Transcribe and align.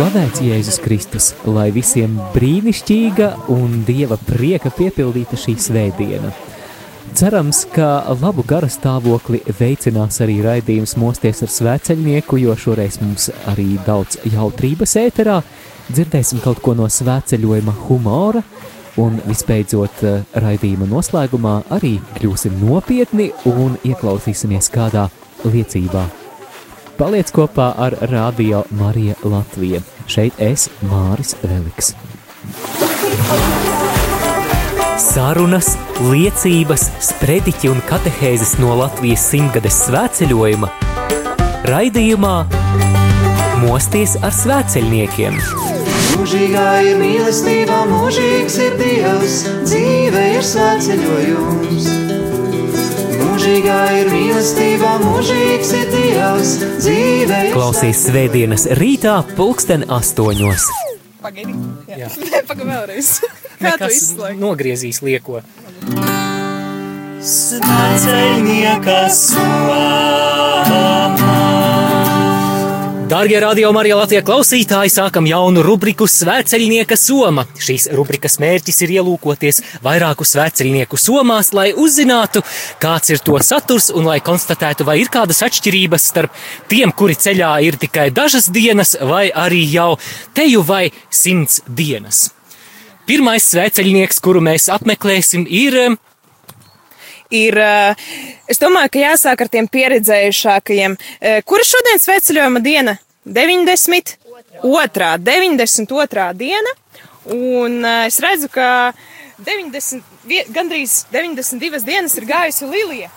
Slavēts 0.00 0.40
Jēzus 0.40 0.78
Kristus, 0.80 1.24
lai 1.44 1.66
visiem 1.76 2.14
brīnišķīga 2.32 3.26
un 3.52 3.82
dieva 3.84 4.16
prieka 4.16 4.70
piepildīta 4.72 5.36
šī 5.36 5.52
svētdiena. 5.60 6.30
Cerams, 7.18 7.66
ka 7.74 8.06
labu 8.22 8.40
gara 8.48 8.70
stāvokli 8.72 9.42
veicinās 9.58 10.22
arī 10.24 10.38
raidījums 10.46 10.96
Mosties 10.96 11.44
ar 11.44 11.52
svēceļnieku, 11.52 12.38
jo 12.40 12.54
šoreiz 12.56 12.96
mums 13.02 13.28
arī 13.52 13.74
daudz 13.84 14.16
jautrības 14.24 14.96
ēterā. 15.02 15.36
Dzirdēsim 15.90 16.40
kaut 16.46 16.62
ko 16.64 16.72
no 16.78 16.88
svēceļojuma 16.88 17.74
humora, 17.82 18.40
un 19.04 19.20
visbeidzot 19.26 20.00
raidījuma 20.46 20.88
noslēgumā 20.94 21.58
arī 21.76 21.98
kļūsim 22.16 22.56
nopietni 22.64 23.28
un 23.52 23.76
ieklausīsimies 23.84 24.72
kādā 24.72 25.10
liecībā. 25.44 26.08
Paliec 27.00 27.30
kopā 27.32 27.70
ar 27.80 27.94
Radio 28.10 28.58
Marija 28.76 29.14
Latvija. 29.24 29.80
Šeit 30.10 30.40
es 30.42 30.64
Māris 30.90 31.36
Veliks. 31.44 31.92
Sarunas, 34.98 35.68
liecības, 36.02 36.88
sprediķi 37.12 37.70
un 37.70 37.78
katehēzes 37.86 38.56
no 38.58 38.74
Latvijas 38.80 39.28
simtgades 39.30 39.78
svētceļojuma 39.86 40.72
raidījumā 41.70 42.34
Mosties 43.62 44.16
ar 44.24 44.34
svētceļniekiem. 44.34 45.38
Mūžīgā 46.16 46.68
ir 46.90 46.98
mīlestība, 46.98 47.84
mūžīgs 47.94 48.60
ir 48.66 48.78
Dievs, 48.82 49.40
dzīve 49.62 50.28
ir 50.34 50.46
svētceļojums. 50.54 51.99
Mūžīgā 53.40 53.74
ir 53.96 54.08
mīlestība, 54.12 54.88
mūžīgs 55.00 55.70
ir 55.72 55.86
Dievs, 55.88 56.50
dzīve 56.76 57.38
ir 57.46 57.54
Klausīs 57.54 58.02
svētdienas 58.04 58.66
rītā 58.76 59.14
pulksten 59.32 59.86
astoņos. 59.96 60.66
Pagaidi. 61.24 61.54
Jā. 61.88 62.10
Nē, 62.20 62.42
pagaidi 62.44 62.68
vēlreiz. 62.68 63.08
Kā 63.62 63.72
tu 63.80 63.88
izslēgi? 63.96 64.36
nogriezīs 64.44 65.00
lieko. 65.00 65.40
Svētceļnieka 67.32 69.00
Darbie 73.10 73.40
radio 73.42 73.72
Marija 73.74 73.96
Latvijas 73.98 74.22
klausītāji, 74.22 74.90
sākam 74.94 75.26
jaunu 75.26 75.64
rubriku 75.66 76.06
Svētceļnieka 76.06 76.94
soma. 76.94 77.42
Šīs 77.58 77.88
rubrikas 77.98 78.36
mērķis 78.38 78.76
ir 78.86 78.92
ielūkoties 79.00 79.56
vairāku 79.82 80.22
svētceļnieku 80.22 80.94
somās, 80.94 81.50
lai 81.50 81.72
uzzinātu, 81.74 82.44
kāds 82.78 83.10
ir 83.10 83.18
to 83.26 83.34
saturs 83.42 83.88
un 83.90 84.06
lai 84.06 84.20
konstatētu, 84.22 84.86
vai 84.86 85.00
ir 85.00 85.10
kādas 85.10 85.42
atšķirības 85.42 86.06
starp 86.12 86.38
tiem, 86.70 86.92
kuri 86.94 87.18
ceļā 87.18 87.50
ir 87.66 87.80
tikai 87.82 88.12
dažas 88.14 88.46
dienas, 88.54 88.94
vai 89.02 89.24
arī 89.34 89.64
jau 89.72 89.96
teju 90.38 90.62
vai 90.70 90.84
simts 91.10 91.64
dienas. 91.66 92.28
Pirmais 93.10 93.50
svētceļnieks, 93.50 94.22
kuru 94.22 94.44
mēs 94.52 94.70
apmeklēsim, 94.70 95.50
ir 95.50 95.98
Ir, 97.30 97.58
eh, 97.58 97.94
es 98.50 98.58
domāju, 98.58 98.90
ka 98.90 98.98
jāsāk 99.04 99.40
ar 99.44 99.48
tiem 99.48 99.68
pieredzējušākajiem. 99.70 100.96
Eh, 101.20 101.42
Kura 101.46 101.62
šodien 101.64 102.00
sveceļojuma 102.02 102.62
diena? 102.64 102.96
90. 103.24 104.16
Otrā, 104.66 105.12
92. 105.18 106.32
diena. 106.34 106.72
Un 107.30 107.84
eh, 107.84 108.06
es 108.06 108.18
redzu, 108.20 108.48
ka 108.50 108.92
90, 109.46 110.02
vie- 110.26 110.44
gandrīz 110.50 111.04
92 111.12 111.84
dienas 111.86 112.16
ir 112.18 112.26
gājusi 112.26 112.66
Lilija. 112.70 113.10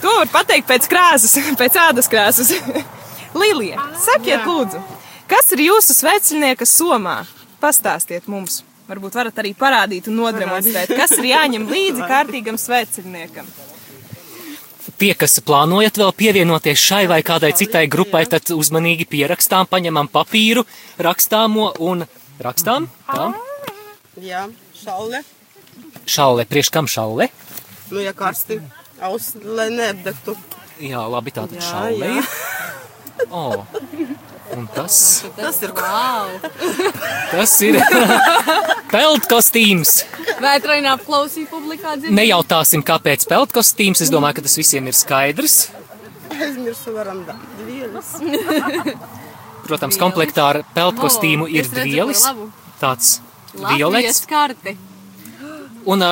To 0.00 0.12
var 0.18 0.28
pateikt 0.32 0.68
pēc 0.68 0.88
krāsas, 0.90 1.36
pēc 1.60 1.76
ādas 1.88 2.08
krāsas. 2.10 2.52
Lilija, 3.40 3.82
sakiet 3.98 4.44
lūdzu, 4.46 4.80
kas 5.28 5.50
ir 5.56 5.64
jūsu 5.68 5.96
sveceļnieka 5.96 6.66
somā? 6.68 7.24
Pastāstiet 7.60 8.28
mums. 8.30 8.62
Varbūt 8.84 9.14
varat 9.16 9.38
arī 9.40 9.54
parādīt 9.56 10.10
un 10.10 10.18
nodemonstrēt, 10.20 10.92
kas 10.92 11.14
ir 11.16 11.30
jāņem 11.30 11.64
līdzi 11.70 12.08
kārtīgam 12.08 12.58
sveceļniekam. 12.60 13.46
Tie, 15.00 15.10
kas 15.18 15.40
plānojat 15.42 15.96
vēl 15.98 16.12
pievienoties 16.14 16.78
šai 16.78 17.06
vai 17.10 17.22
kādai 17.26 17.54
citai 17.56 17.86
grupai, 17.90 18.26
tad 18.30 18.52
uzmanīgi 18.54 19.08
pierakstām, 19.10 19.66
paņemam 19.72 20.10
papīru, 20.12 20.66
rakstāmo 21.02 21.70
un 21.82 22.04
rakstām. 22.44 22.86
Tā. 23.08 23.30
Jā, 24.22 24.44
šaule. 24.78 25.24
Šaule, 26.04 26.44
priekš 26.46 26.70
kam 26.76 26.90
šaule? 26.90 27.30
Nu, 27.88 28.02
ja 28.04 28.12
karsti, 28.16 28.60
aus, 29.02 29.32
lai 29.42 29.70
neapdegtu. 29.72 30.36
Jā, 30.84 31.02
labi, 31.08 31.32
tātad 31.34 31.58
Jā, 31.58 31.66
šaule 31.72 32.12
jā. 32.12 32.20
ir. 32.20 33.24
O, 33.30 33.64
un 34.58 34.66
tas, 34.74 34.96
Tas 35.36 35.60
ir 35.62 35.72
tas 37.32 37.54
ir 37.66 37.78
peltkostīms. 38.94 39.94
Vai 40.42 40.56
trainā 40.64 40.96
klausīja 41.02 41.50
publikā 41.50 41.96
dzirdēt? 41.98 42.16
Nejautāsim, 42.18 42.84
kāpēc 42.86 43.26
peltkostīms. 43.30 44.04
Es 44.04 44.12
domāju, 44.12 44.38
ka 44.38 44.46
tas 44.48 44.56
visiem 44.60 44.90
ir 44.90 44.96
skaidrs. 44.98 45.58
aizmirsu 46.34 46.94
varam 46.94 47.24
da. 47.28 47.36
Dvielis. 47.60 48.14
Protams, 49.66 49.98
komplektā 50.00 50.48
ar 50.52 50.62
peltkostīmu 50.76 51.48
ir 51.48 51.64
redzu 51.64 51.76
ko 51.76 51.80
dvielis. 51.80 52.26
Tāds 52.80 53.14
violets. 53.54 54.24
karti. 54.28 54.76
Un 55.88 56.02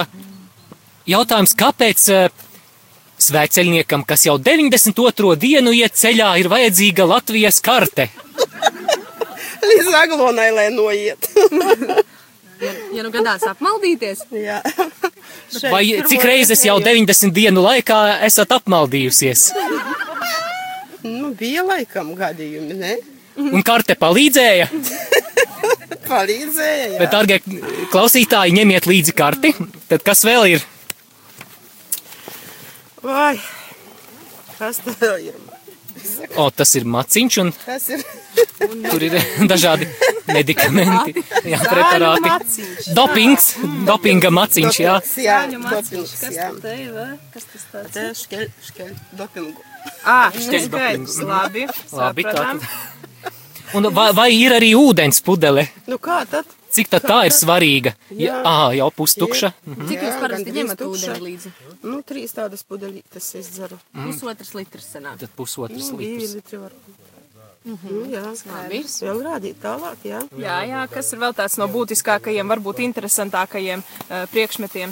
jautājums, 1.09 1.55
kāpēc 1.59 2.07
svētceļniekam, 3.23 4.05
kas 4.09 4.27
jau 4.27 4.39
92. 4.41 5.37
dienu 5.41 5.73
iet 5.77 5.97
ceļā, 5.99 6.33
ir 6.43 6.51
vajadzīga 6.53 7.07
Latvijas 7.09 7.61
karte? 7.65 8.09
Līdz 9.69 9.93
aglonai, 10.03 10.51
lai 10.55 10.71
noiet. 10.75 11.29
Ja 12.95 13.03
nu 13.03 13.11
gadās 13.11 13.43
apmaldīties, 13.43 14.21
Jā. 14.39 14.61
Vai 15.73 15.83
cik 16.07 16.23
reizes 16.23 16.63
jau 16.63 16.77
90 16.79 17.35
dienu 17.35 17.65
laikā 17.65 17.97
esat 18.23 18.55
apmaldījusies? 18.55 19.49
Nu, 21.03 21.33
bija 21.35 21.65
laikam 21.67 22.13
gadījumi, 22.15 22.77
ne? 22.79 22.93
Un 23.43 23.65
karte 23.67 23.97
palīdzēja? 23.99 24.69
Palīdzēja, 26.07 26.87
jā. 26.95 27.01
Bet, 27.01 27.11
darbie 27.13 27.41
klausītāji, 27.93 28.55
ņemiet 28.61 28.87
līdzi 28.87 29.17
karti. 29.17 29.53
Tad 29.91 30.05
kas 30.07 30.23
vēl 30.29 30.53
ir? 30.55 30.67
Vai, 33.03 33.35
kas 34.61 34.79
vēl 34.87 35.33
ir? 35.33 35.52
O, 36.41 36.49
tas 36.55 36.73
ir 36.79 36.87
maciņš, 36.89 37.39
un 37.43 37.53
Kas 37.65 37.89
ir? 37.93 38.05
tur 38.91 39.03
ir 39.03 39.17
dažādi 39.51 39.89
medikamenti, 40.29 41.25
jā, 41.49 41.59
preparāti. 41.67 42.67
Dopings, 42.97 43.49
dopinga 43.89 44.31
maciņš, 44.35 44.81
jā. 44.85 44.97
Jā, 45.25 45.41
dopings, 45.51 46.15
jā. 46.33 46.49
te 46.63 46.77
ir? 46.85 46.97
Kas 47.35 47.49
tas 47.51 47.69
tāds? 47.73 47.93
Te 47.97 48.07
škeļ, 48.23 48.49
škeļ, 48.71 48.95
dopingu. 49.21 49.69
Ā, 50.07 50.31
Šķiet, 50.37 50.67
skaidrs, 50.69 51.21
labi. 51.27 51.67
Labi, 51.93 52.27
tātad. 52.29 52.67
Un 53.75 53.89
vai, 53.97 54.11
vai 54.17 54.29
ir 54.37 54.53
arī 54.59 54.75
ūdens 54.77 55.23
pudele? 55.25 55.67
Nu 55.89 55.99
kā 56.03 56.23
tad? 56.29 56.49
Cik 56.73 56.89
tad 56.89 57.05
tā 57.05 57.19
ir 57.29 57.35
svarīga? 57.37 57.93
Jā. 58.11 58.39
Jā, 58.41 58.57
jau 58.79 58.89
pustukša. 58.97 59.53
cik 59.89 60.05
jūs 60.07 60.17
parasti 60.23 60.55
ņemat 60.57 60.85
ūdeni 60.87 61.21
līdzi? 61.27 61.53
Nu, 61.85 62.01
trīs 62.07 62.33
tādas 62.33 62.65
pudelītes 62.65 63.29
es 63.37 63.51
dzeru. 63.53 63.77
Pusotrs 63.93 64.55
litrs 64.57 64.89
sanāk. 64.95 65.21
Tad 65.21 65.35
pusotrs 65.37 65.91
Nu, 65.93 65.99
divi 66.01 66.17
litrs. 66.23 66.35
litri 66.41 66.63
var. 66.63 66.73
Nu, 67.63 68.01
jā, 68.11 68.25
Labi. 68.49 68.81
vēl 68.83 69.21
rādīt 69.23 69.61
tālāk, 69.63 70.01
jā. 70.03 70.25
Jā, 70.35 70.57
jā, 70.67 70.81
kas 70.91 71.13
ir 71.15 71.21
vēl 71.23 71.37
tāds 71.39 71.55
no 71.61 71.69
būtiskākajiem, 71.71 72.49
varbūt 72.57 72.81
interesantākajiem 72.89 73.85
uh, 73.85 74.25
priekšmetiem? 74.33 74.91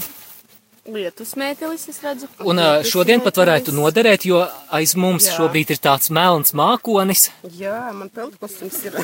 Lietus 0.91 1.35
mētelis, 1.37 1.83
es 1.91 1.99
redzu. 2.03 2.27
Un 2.49 2.57
ā, 2.63 2.69
šodien 2.89 3.21
pat 3.23 3.37
varētu 3.37 3.75
noderēt, 3.77 4.25
jo 4.27 4.39
aiz 4.75 4.95
mums 4.97 5.27
Jā. 5.29 5.35
šobrīd 5.37 5.75
ir 5.75 5.81
tāds 5.83 6.09
melns 6.15 6.55
mākonis. 6.57 7.27
Jā, 7.59 7.91
man 7.95 8.09
peltkostums 8.09 8.79
ir. 8.89 8.97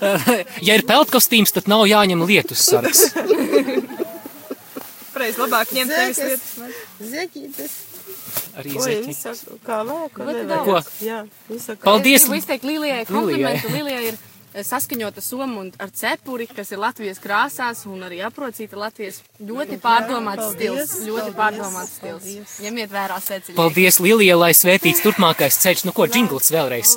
Ja 0.66 0.72
ir 0.78 0.84
peltkostīms, 0.88 1.52
tad 1.56 1.68
nav 1.70 1.86
jāņem 1.90 2.24
lietus 2.28 2.60
sargs. 2.70 3.00
Reiz 5.20 5.36
labāk 5.36 5.72
ņemt 5.76 5.92
tevis 5.92 6.18
Zēkas. 6.20 6.50
lietas. 6.56 6.76
Zeķītes. 7.12 7.72
Arī 8.60 8.70
visu, 9.04 9.32
kā 9.66 9.78
lēku, 9.86 10.24
daudz. 10.48 10.88
Jā, 11.04 11.18
visu. 11.50 11.76
Paldies! 11.82 12.22
Es 12.22 12.26
gribu 12.26 12.38
izteikt 12.40 12.64
Lilijai 12.66 13.02
komplimentu. 13.08 13.66
Lilijai 13.74 14.04
ir 14.12 14.16
saskaņota 14.54 15.22
soma 15.22 15.60
un 15.62 15.70
ar 15.78 15.90
cepuri, 15.94 16.46
kas 16.50 16.72
ir 16.74 16.80
Latvijas 16.82 17.20
krāsās 17.22 17.84
un 17.88 18.02
arī 18.06 18.20
aprocīta 18.26 18.78
Latvijas 18.78 19.20
ļoti 19.38 19.78
pārdomāts 19.82 20.52
stils. 20.54 20.94
Ļoti 21.06 21.34
pārdomāts 21.36 21.94
stils. 21.98 22.56
Ņemiet 22.64 22.90
vērā 22.92 23.20
sēciņu. 23.22 23.56
Paldies, 23.58 24.00
Lilija, 24.02 24.36
lai 24.40 24.52
svētīts 24.56 25.02
turpmākais 25.04 25.60
ceļš. 25.62 25.84
Nu 25.88 25.94
ko, 25.96 26.08
džingls 26.10 26.50
vēlreiz. 26.54 26.96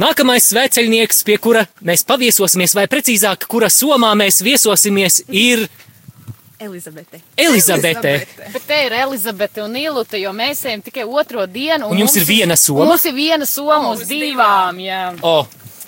Nākamais 0.02 0.46
sveceļnieks, 0.48 1.24
pie 1.28 1.36
kura 1.36 1.66
mēs 1.84 2.06
paviesosimies, 2.08 2.76
vai 2.78 2.88
precīzāk, 2.92 3.44
kura 3.52 3.68
somā 3.68 4.14
mēs 4.16 4.40
viesosimies, 4.44 5.26
ir 5.28 5.68
Elizabete. 6.62 7.22
Elizabete. 7.38 8.28
Bet 8.54 8.68
te 8.68 8.78
ir 8.86 8.94
Elizabete 8.94 9.64
un 9.66 9.76
Ilute, 9.80 10.20
jo 10.22 10.34
mēs 10.36 10.66
ejam 10.70 10.84
tikai 10.86 11.08
otro 11.08 11.48
dienu. 11.50 11.90
Un 11.90 12.04
jums 12.04 12.18
ir 12.20 12.28
viena 12.28 12.58
soma? 12.60 12.86
Mums 12.92 13.08
ir 13.10 13.16
viena 13.18 13.48
soma 13.50 13.96
uz 13.96 14.04
divām, 14.10 14.78
jā. 14.84 15.02
O, 15.26 15.48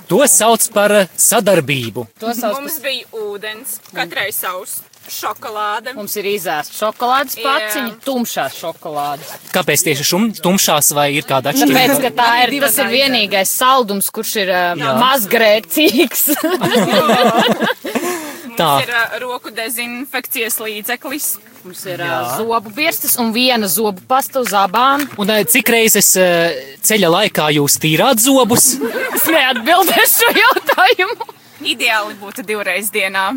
to 0.10 0.24
sauc 0.30 0.66
par 0.74 0.96
eh, 1.04 1.12
sadarbību. 1.14 2.08
To 2.24 2.34
sauc 2.34 2.58
Mums 2.58 2.80
bija 2.82 3.06
ūdens, 3.22 3.78
katrai 3.94 4.32
savs 4.34 4.82
šokolāde. 5.14 5.94
Mums 5.98 6.16
ir 6.18 6.30
izēst 6.32 6.74
šokolādes 6.80 7.38
paciņa, 7.44 7.94
tumšās 8.06 8.58
šokolādes. 8.58 9.34
Kāpēc 9.54 9.86
tieši 9.90 10.10
šum, 10.10 10.30
tumšās 10.42 10.94
vai 10.98 11.10
ir 11.20 11.28
kāda 11.30 11.54
Tāpēc, 11.54 11.68
atšķirība? 11.70 12.02
ka 12.08 12.14
tā 12.24 12.30
ir, 12.48 12.58
tas 12.64 12.82
ir 12.82 12.92
vienīgais 12.94 13.54
saldums, 13.62 14.10
kurš 14.16 14.36
ir 14.46 14.54
uh, 14.56 14.86
mazgrēcīgs. 15.04 16.30
Tā, 18.58 18.70
Ir 18.84 18.92
uh, 18.94 19.16
roku 19.24 19.52
dezinfekcijas 19.54 20.60
līdzeklis. 20.62 21.28
Mums 21.64 21.86
ir 21.88 22.02
uh, 22.04 22.34
zobu 22.38 22.74
birstas 22.76 23.16
un 23.22 23.32
viena 23.36 23.70
zobu 23.72 24.04
pasta 24.08 24.42
uz 24.44 24.52
abām. 24.58 25.06
un 25.18 25.30
eh, 25.32 25.46
cik 25.48 25.70
reizes 25.72 26.10
eh, 26.20 26.76
ceļa 26.84 27.10
laikā 27.14 27.48
jūs 27.56 27.78
tīrāt 27.80 28.20
zobus? 28.20 28.74
Es 29.16 29.26
neatbildēšu 29.36 30.20
šo 30.20 30.34
jautājumu. 30.42 31.28
Ideāli 31.64 32.18
būtu 32.20 32.44
divreiz 32.44 32.92
dienā. 32.92 33.32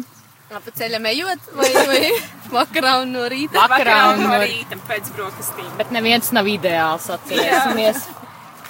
Pa 0.50 0.72
ceļam 0.74 1.06
ejot 1.10 1.48
vai, 1.58 1.70
vai 1.74 2.10
vakarā 2.58 2.96
un 3.04 3.14
no 3.14 3.24
rīta? 3.30 3.62
Vakarā 3.62 3.98
un 4.14 4.24
no 4.24 4.32
no 4.34 4.40
rīta 4.42 4.78
pēc 4.88 5.10
brokastīm. 5.14 5.68
Bet 5.78 5.94
neviens 5.94 6.32
nav 6.34 6.46
ideāls, 6.50 7.06
atcerēsimies. 7.14 8.02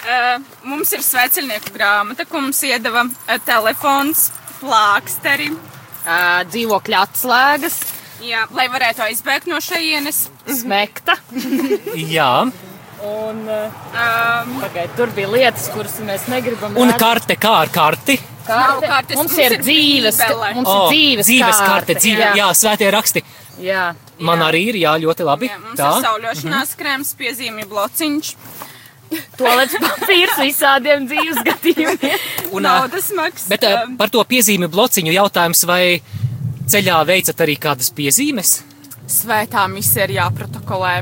Uh, 0.06 0.36
mums 0.68 0.92
ir 0.94 1.00
sveceļnieku 1.02 1.72
grāmata, 1.74 2.28
ko 2.28 2.44
mums 2.44 2.60
iedeva 2.68 3.06
uh, 3.08 3.38
telefons, 3.48 4.28
plāksteri. 4.60 5.48
Uh, 6.06 6.44
dzīvokļa 6.52 7.00
atslēgas, 7.08 7.80
Jā, 8.22 8.46
lai 8.54 8.68
varētu 8.72 9.02
aizbēgt 9.04 9.48
no 9.50 9.58
šejienes. 9.60 10.28
smekta. 10.48 11.16
Jā, 11.94 12.46
Un, 13.06 13.42
uh, 13.44 13.74
Um, 13.92 14.54
pagaid, 14.62 14.94
tur 14.96 15.10
bija 15.12 15.28
lietas, 15.28 15.66
kuras 15.74 15.98
mēs 16.00 16.24
negribam. 16.32 16.72
un 16.80 16.88
redzēt. 16.88 16.98
karte 17.02 17.36
kā 17.36 17.50
ar 17.66 17.68
karti? 17.68 18.16
Karte. 18.46 18.86
kartes, 18.88 19.16
Mums 19.18 19.32
mums 19.34 19.38
ir 19.42 19.52
ir 19.52 19.60
dzīves, 19.60 20.16
bībele. 20.22 20.54
mums 20.54 20.68
O, 20.68 20.76
ir 20.76 20.94
dzīves, 20.94 21.26
dzīves 21.28 21.58
karte, 21.60 21.66
karte, 21.68 21.94
dzīve, 22.00 22.22
jā. 22.22 22.32
jā, 22.40 22.46
svētie 22.56 22.90
raksti. 22.94 23.22
jā. 23.60 23.94
Man 24.18 24.40
arī 24.40 24.62
ir, 24.70 24.74
jā, 24.80 24.94
ļoti 25.02 25.24
labi. 25.28 25.50
Jā, 25.50 25.58
mums 25.60 25.76
Tā. 25.78 25.90
ir 25.98 26.06
sauļošanās 26.06 26.72
krēms, 26.80 27.10
piezīmju 27.20 27.66
blociņš, 27.68 28.30
Tolets 29.36 29.76
papīrs 29.80 30.38
visādiem 30.40 31.06
dzīves 31.10 31.42
gadījumiem. 31.46 32.22
Un, 32.52 32.64
naudas 32.66 33.10
maks. 33.16 33.46
Bet 33.50 33.66
eh, 33.68 33.84
par 33.98 34.10
to 34.12 34.22
piezīmi 34.26 34.68
blociņu 34.72 35.12
jautājums, 35.14 35.64
vai 35.68 35.98
ceļā 36.70 37.02
veicat 37.08 37.44
arī 37.44 37.58
kādas 37.60 37.92
piezīmes? 37.94 38.56
Svētā 39.06 39.66
misija 39.70 40.08
ir 40.08 40.16
jāprotokolē. 40.16 40.96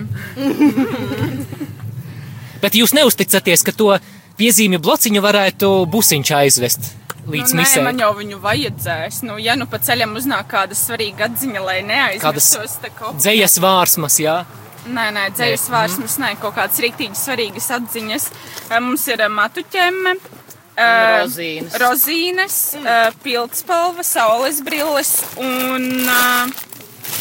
Bet 2.64 2.76
jūs 2.76 2.92
neusticaties, 2.96 3.64
ka 3.64 3.72
to 3.76 3.94
piezīmi 4.38 4.80
blociņu 4.82 5.24
varētu 5.24 5.72
busiņš 5.92 6.36
aizvest 6.40 6.92
līdz 7.24 7.54
nu, 7.54 7.60
nē, 7.60 7.64
misē. 7.64 7.82
man 7.84 8.00
jau 8.00 8.10
viņu 8.18 8.40
vajadzēs. 8.42 9.22
Nu, 9.28 9.38
ja 9.40 9.56
nu 9.58 9.68
pa 9.70 9.80
ceļam 9.82 10.14
uznāk 10.18 10.48
kāda 10.50 10.76
svarīga 10.78 11.28
atziņa, 11.30 11.62
lai 11.64 11.78
neaizmirstos, 11.86 12.78
tā 12.82 12.92
kaut 12.94 13.20
Dzējas 13.20 13.58
vārsmas, 13.64 14.18
jā. 14.20 14.42
Nē, 14.84 15.06
nē, 15.16 15.28
dzējas 15.32 15.68
vārsmas, 15.72 16.18
nē, 16.20 16.34
kaut 16.42 16.54
kādas 16.58 16.80
rīktīgi 16.84 17.16
svarīgas 17.16 17.70
atziņas. 17.78 18.26
Mums 18.84 19.06
ir 19.08 19.22
matuķemme, 19.32 20.12
eh, 20.76 21.22
rozīnes. 21.22 21.78
rozīnes, 21.80 22.58
eh, 22.84 23.10
pildspalva, 23.24 24.04
saules 24.04 24.60
brilles 24.60 25.14
un 25.40 25.88
uh, 26.04 26.52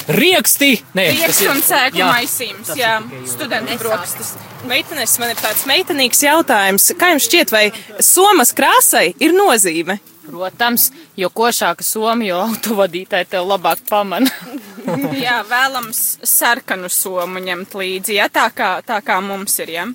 Rieksti! 0.08 0.82
Nē, 0.96 1.06
tas 1.08 1.20
rieks 1.20 1.42
ir- 1.42 1.50
un 1.52 1.62
sēklu 1.64 2.00
jā. 2.02 2.08
maisījums. 2.12 2.68
Tas 2.68 2.78
Jā, 2.78 3.02
studentu 3.28 3.78
brokastis. 3.80 4.34
Meitenes, 4.68 5.18
man 5.20 5.30
ir 5.32 5.36
tāds 5.40 5.64
meitenīgs 5.68 6.24
jautājums. 6.24 6.90
Kā 7.00 7.12
jums 7.14 7.28
šķiet, 7.30 7.52
vai 7.52 7.72
somas 8.04 8.52
krāsai 8.56 9.14
ir 9.20 9.32
nozīme? 9.32 10.00
Protams, 10.24 10.90
jo 11.20 11.30
košāka 11.30 11.84
soma, 11.84 12.24
jo 12.24 12.40
autovadītāji 12.46 13.28
tev 13.34 13.48
labāk 13.50 13.84
pamana. 13.90 14.30
Jā, 15.26 15.42
vēlams 15.48 16.02
sarkanu 16.28 16.90
somu 16.92 17.44
ņemt 17.44 17.76
līdzi, 17.80 18.18
ja 18.20 18.30
tā 18.32 18.48
kā, 18.56 18.78
tā 18.86 19.00
kā 19.04 19.20
mums 19.24 19.58
ir. 19.64 19.74
Ja? 19.76 19.86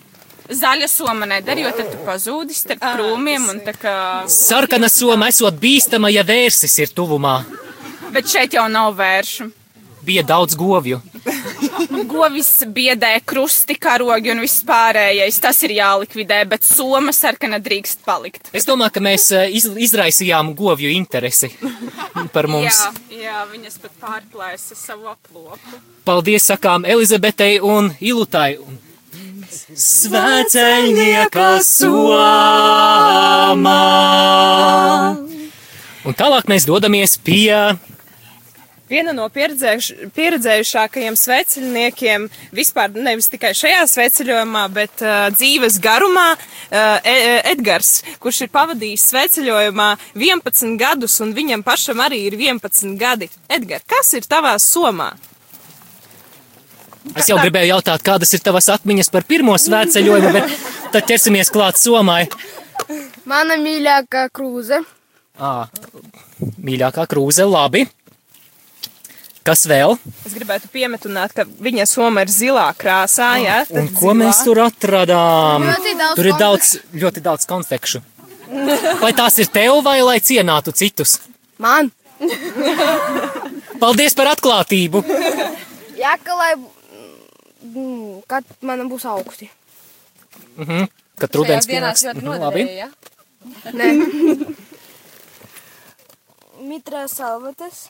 Zaļa 0.48 0.88
soma 0.88 1.28
nedara, 1.28 1.60
jo 1.60 1.72
tad 1.76 1.90
tu 1.92 2.00
pazūdi 2.06 2.56
starp 2.56 2.84
krūmiem 2.84 3.50
un 3.52 3.60
tā 3.64 3.75
kā. 3.76 3.94
Sarkana 4.32 4.88
soma 4.92 5.28
esot 5.32 5.58
bīstama, 5.60 6.12
ja 6.12 6.25
vērsis 6.25 6.78
ir 6.80 6.92
tuvumā. 6.96 7.42
Bet 8.12 8.30
šeit 8.32 8.56
jau 8.56 8.64
nav 8.72 8.94
vēršu. 8.96 9.50
Bija 10.08 10.25
daudz 10.25 10.56
govju. 10.56 11.02
Govis 12.08 12.50
biedē, 12.75 13.12
krusti, 13.26 13.76
karogi 13.80 14.32
un 14.32 14.42
viss 14.42 14.64
pārējais. 14.66 15.40
Tas 15.42 15.60
ir 15.66 15.76
jālikvidē, 15.78 16.42
bet 16.50 16.66
soma 16.66 17.12
sarkana 17.14 17.60
drīkst 17.62 18.04
palikt. 18.06 18.50
Es 18.56 18.66
domāju, 18.69 18.96
ka 18.96 19.04
mēs 19.04 19.28
eh, 19.36 19.48
iz, 19.58 19.69
izraisījām 19.88 20.54
govju 20.58 20.90
interesi 20.94 21.52
par 22.34 22.48
mums. 22.50 22.82
Jā, 23.10 23.22
jā, 23.22 23.44
viņas 23.52 23.78
pat 23.84 23.96
pārplēsa 24.02 24.78
savu 24.78 25.10
aplopu. 25.12 25.80
Paldies 26.08 26.48
sakām 26.50 26.86
Elizabetei 26.88 27.58
un 27.64 27.92
Ilutai. 28.00 28.56
Svēceļnieka 29.78 31.48
somā. 31.64 32.32
Un 36.08 36.16
tālāk 36.16 36.48
mēs 36.48 36.64
dodamies 36.69 37.19
pie 37.20 37.52
Viena 38.88 39.12
no 39.12 39.26
pieredzējuš- 39.29 40.08
pieredzējušākajiem 40.17 41.17
sveceļniekiem 41.20 42.26
vispār 42.56 42.94
nevis 42.96 43.29
tikai 43.29 43.50
šajā 43.56 43.82
sveceļojumā, 43.93 44.62
bet 44.73 45.02
uh, 45.05 45.29
dzīves 45.37 45.76
garumā 45.85 46.26
uh, 46.35 46.99
e 47.04 47.16
Edgars, 47.52 47.99
kurš 48.23 48.47
ir 48.47 48.52
pavadījis 48.54 49.04
sveceļojumā 49.12 49.90
11 50.16 50.76
gadus, 50.80 51.18
un 51.21 51.35
viņam 51.37 51.64
pašam 51.66 52.00
arī 52.04 52.23
ir 52.30 52.38
11 52.40 52.97
gadi. 53.00 53.28
Edgars, 53.49 53.85
kas 53.88 54.14
ir 54.16 54.25
tavā 54.28 54.54
somā? 54.62 55.12
Es 57.16 57.28
jau 57.30 57.38
gribēju 57.40 57.73
jautāt, 57.75 58.02
kādas 58.04 58.33
ir 58.37 58.42
tavas 58.45 58.68
atmiņas 58.73 59.09
par 59.12 59.25
pirmo 59.28 59.54
svētceļojumu, 59.57 60.33
bet 60.35 60.57
tad 60.92 61.07
ķersimies 61.09 61.52
klāt 61.52 61.80
somai. 61.80 62.25
Mana 63.28 63.57
mīļākā 63.61 64.26
krūze. 64.33 64.80
Ā, 65.38 65.52
mīļākā 66.64 67.04
krūze, 67.09 67.47
labi. 67.49 67.85
Kas 69.49 69.62
vēl? 69.71 69.95
Es 70.28 70.35
gribētu 70.37 70.69
piemetināt, 70.69 71.33
ka 71.33 71.47
viņa 71.49 71.87
soma 71.88 72.21
ir 72.26 72.28
zilā 72.33 72.67
krāsā, 72.76 73.31
jā. 73.40 73.62
Un 73.81 73.87
ko 73.97 74.12
mēs 74.19 74.43
tur 74.45 74.61
atradām? 74.67 75.64
Tur 76.19 76.28
ir 76.28 76.35
konfekšu. 76.35 76.38
daudz, 76.43 76.73
ļoti 76.93 77.23
daudz 77.25 77.47
konfekšu. 77.49 78.02
Vai 79.00 79.12
tās 79.17 79.38
ir 79.40 79.49
tev 79.52 79.81
vai 79.87 79.99
lai 80.05 80.19
cienātu 80.25 80.73
citus? 80.76 81.19
Man. 81.61 81.88
Paldies 83.81 84.14
par 84.19 84.26
atklātību! 84.35 85.00
Jā, 85.99 86.12
ka 86.25 86.37
lai. 86.38 86.52
mm, 87.64 88.23
Kad 88.31 88.45
man 88.61 88.85
būs 88.90 89.05
augsti. 89.09 89.49
Kad 91.19 91.35
rudens 91.38 91.67
pienāks. 91.71 92.05
ļoti 92.07 92.21
Mhm, 92.23 92.28
Labi. 92.43 92.64
noderēja. 92.64 92.88
Nē. 93.73 93.88
Mitrā 96.69 97.07
salvetes. 97.09 97.88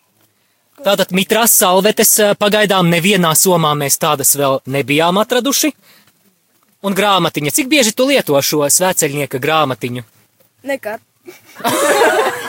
Tātad 0.85 1.11
mitrās 1.17 1.53
salvetes 1.59 2.13
pagaidām 2.39 2.91
nevienā 2.93 3.35
somā 3.39 3.75
mēs 3.79 3.99
tādas 4.01 4.37
vēl 4.39 4.61
nebijām 4.71 5.19
atraduši. 5.23 5.73
Un 6.87 6.95
grāmatiņa. 6.95 7.51
Cik 7.57 7.67
bieži 7.71 7.93
tu 7.97 8.07
lieto 8.07 8.39
šo 8.39 8.63
svēceļnieka 8.71 9.41
grāmatiņu? 9.43 10.03
Nekad. 10.69 11.01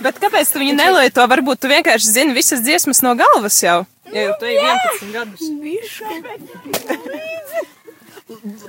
Bet 0.00 0.16
kāpēc 0.16 0.48
tu 0.48 0.62
viņu 0.62 0.74
nelieto? 0.78 1.24
Varbūt 1.28 1.60
tu 1.60 1.68
vienkārši 1.68 2.14
zini 2.14 2.32
visas 2.36 2.62
dziesmas 2.64 3.02
no 3.04 3.12
galvas 3.20 3.58
jau. 3.60 3.84
Ja 4.10 4.20
jau 4.26 4.34
tu 4.40 4.48
ej 4.48 4.56
11 4.56 5.12
gadus. 5.12 5.42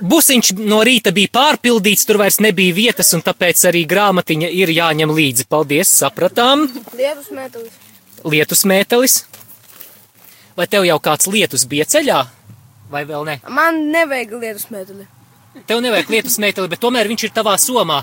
Busiņš 0.02 0.52
no 0.58 0.82
rīta 0.86 1.12
bija 1.14 1.30
pārpildīts, 1.32 2.04
tur 2.08 2.18
vairs 2.22 2.40
nebija 2.42 2.74
vietas, 2.74 3.12
un 3.14 3.22
tāpēc 3.22 3.62
arī 3.70 3.84
grāmatiņa 3.88 4.50
ir 4.58 4.74
jāņem 4.74 5.14
līdzi. 5.14 5.46
Paldies, 5.50 5.92
sapratām! 6.02 6.66
Lietus 6.98 7.30
metulis. 7.30 7.80
Lietus 8.24 8.66
mētelis. 8.68 9.18
Vai 10.58 10.68
tev 10.68 10.84
jau 10.84 10.98
kāds 11.02 11.30
lietus 11.30 11.64
bija 11.70 11.88
ceļā? 11.88 12.22
vai 12.92 13.06
vēl 13.08 13.26
ne? 13.26 13.38
Man 13.52 13.86
nevajag 13.92 14.36
lietus 14.36 14.68
metodi. 14.72 15.08
Tev 15.68 15.82
nevajag 15.84 16.12
lietus 16.12 16.38
meiteli, 16.40 16.70
bet 16.72 16.80
tomēr 16.80 17.10
viņš 17.10 17.26
ir 17.28 17.34
tavā 17.36 17.56
somā. 17.60 18.00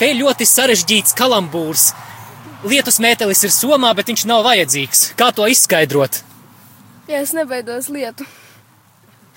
Te 0.00 0.10
ļoti 0.12 0.48
sarežģīts 0.48 1.16
kalambūrs. 1.16 1.90
Lietus 2.66 2.98
mētelis 3.00 3.44
ir 3.46 3.52
somā, 3.54 3.92
bet 3.96 4.10
viņš 4.10 4.26
nav 4.28 4.44
vajadzīgs. 4.44 5.06
Kā 5.16 5.30
to 5.36 5.46
izskaidrot? 5.48 6.20
Ja 7.08 7.22
es 7.22 7.32
nebaidos 7.36 7.88
lietu. 7.92 8.26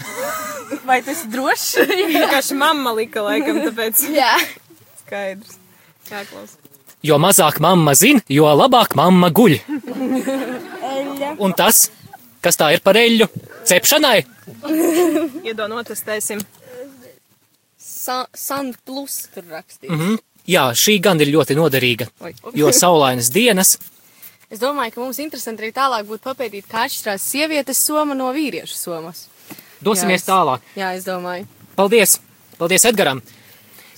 Vai 0.89 0.99
tas 1.05 1.23
drošs? 1.29 1.75
Vienkārši 2.13 2.57
mamma 2.57 2.93
lika 2.97 3.23
laikam, 3.25 3.61
tāpēc 3.67 4.05
Jā. 4.13 4.33
skaidrs. 5.03 5.57
Jāklaus. 6.09 6.55
Jo 7.05 7.15
mazāk 7.21 7.61
mamma 7.63 7.93
zina, 7.95 8.19
jo 8.27 8.49
labāk 8.59 8.95
mamma 8.99 9.29
guļ. 9.31 9.59
Un 11.39 11.53
tas, 11.55 11.85
kas 12.43 12.59
tā 12.59 12.73
ir 12.75 12.81
par 12.83 12.99
eļļu, 12.99 13.29
cepšanai, 13.69 14.17
Iedod 15.45 15.69
notestēsim. 15.71 16.41
Sa 17.79 18.25
San 18.35 18.73
plus 18.85 19.27
tur 19.33 19.45
rakstīts. 19.47 19.89
mm 19.91 19.99
-hmm. 19.99 20.17
jā, 20.47 20.65
šī 20.73 20.99
gan 21.01 21.21
ir 21.21 21.27
ļoti 21.27 21.55
noderīga. 21.55 22.07
Oi. 22.19 22.33
Jo 22.55 22.71
saulainas 22.71 23.29
dienas, 23.31 23.77
Es 24.49 24.59
domāju, 24.59 24.91
ka 24.91 25.01
mums 25.01 25.19
interesanti 25.19 25.61
arī 25.61 25.71
tālāk 25.71 26.07
būtu 26.09 26.23
papētīt, 26.25 26.65
kā 26.65 26.87
atšķirās 26.87 27.21
sievietes 27.21 27.77
soma 27.85 28.15
no 28.17 28.31
vīriešu 28.33 28.73
somas. 28.73 29.27
Dosimies 29.83 30.21
Jā, 30.21 30.23
es- 30.23 30.29
tālāk. 30.29 30.59
Jā, 30.75 30.93
es 30.97 31.03
domāju. 31.07 31.45
Paldies! 31.75 32.19
Paldies 32.59 32.85
Edgaram! 32.85 33.21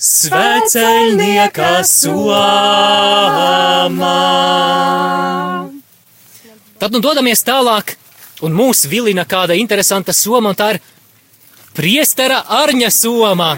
Sveceļnieka 0.01 1.83
somā! 1.85 2.50
Tad 6.81 6.91
nu 6.95 7.00
dodamies 7.03 7.43
tālāk, 7.45 7.93
un 8.41 8.55
mūs 8.57 8.88
vilina 8.89 9.25
kāda 9.29 9.53
interesanta 9.57 10.13
soma, 10.17 10.50
un 10.50 10.57
tā 10.57 10.71
ir 10.75 10.79
priestera 11.77 12.39
arņa 12.61 12.89
soma. 12.93 13.51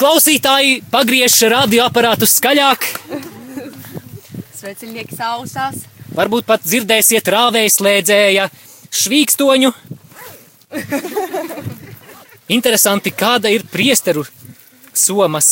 Klausītāji, 0.00 0.82
pagriež 0.92 1.36
radioaparātu 1.52 2.28
skaļāk, 2.28 2.88
Sveceļnieki 4.56 5.14
sausās. 5.16 5.84
varbūt 6.16 6.46
pat 6.48 6.64
dzirdēsiet 6.64 7.28
rāvējas 7.28 7.76
slēdzēja 7.78 8.48
švīkstoņu. 8.90 9.70
Interesanti, 12.56 13.10
kāda 13.10 13.50
ir 13.50 13.64
priesteru 13.70 14.24
somas, 14.96 15.48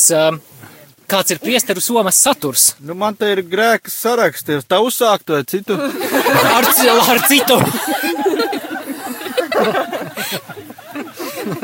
kāds 1.09 1.35
ir 1.35 1.41
priesteru 1.43 1.83
somas 1.83 2.19
saturs. 2.23 2.73
Nu, 2.79 2.95
man 2.97 3.17
te 3.19 3.31
ir 3.35 3.43
grēks 3.45 3.95
sarakstīts. 4.05 4.67
Tā 4.69 4.79
uzsākt 4.83 5.29
vai 5.33 5.43
citu? 5.47 5.77
Ar, 6.55 6.65
ar 6.65 7.19
citu. 7.29 7.59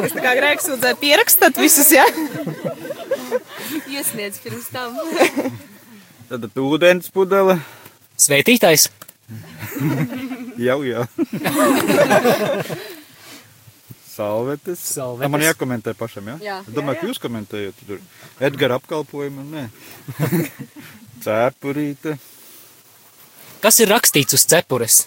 Es 0.01 0.13
tā 0.13 0.21
kā 0.21 0.33
grēks 0.37 0.67
sūdzēju 0.69 0.97
pierakstat 1.01 1.57
visus, 1.61 1.89
jā? 1.93 2.05
Iesniedz 3.93 4.39
pirms 4.43 4.67
tam. 4.71 4.97
Tad 6.31 6.47
ūdens 6.63 7.11
pudele. 7.13 7.59
Sveitītais! 8.19 8.89
Jau, 10.61 10.81
jau. 10.85 11.05
Salvetes. 14.21 14.81
Salvetes. 14.93 15.31
Man 15.33 15.45
jākomentē 15.45 15.93
pašam, 15.97 16.33
jā? 16.33 16.35
Jā. 16.45 16.57
Es 16.67 16.75
domāju, 16.75 17.01
ka 17.01 17.09
jūs 17.09 17.21
komentējat 17.21 17.81
tur. 17.87 18.01
Edgara 18.43 18.77
apkalpojumu, 18.77 19.45
nē. 19.49 19.63
Cēpurīte. 21.25 22.17
Kas 23.61 23.81
ir 23.81 23.91
rakstīts 23.93 24.37
uz 24.37 24.45
cepures? 24.49 25.03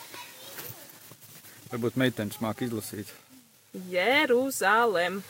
Varbūt 1.73 1.97
meitenes 1.99 2.39
māk 2.43 2.63
izlasīt. 2.67 3.09
Jeruzalem. 3.91 5.23